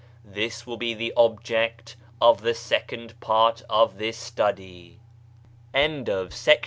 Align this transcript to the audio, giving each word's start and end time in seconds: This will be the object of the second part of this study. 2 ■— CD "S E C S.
This 0.25 0.65
will 0.65 0.77
be 0.77 0.95
the 0.95 1.13
object 1.15 1.95
of 2.19 2.41
the 2.41 2.55
second 2.55 3.19
part 3.19 3.61
of 3.69 3.99
this 3.99 4.17
study. 4.17 4.97
2 5.75 5.79
■— 5.79 5.99
CD 6.01 6.11
"S 6.15 6.31
E 6.31 6.31
C 6.47 6.51
S. 6.53 6.57